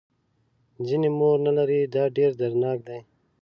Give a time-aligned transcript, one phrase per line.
[0.87, 2.99] ځینې مور نه لري دا ډېر دردناک دی.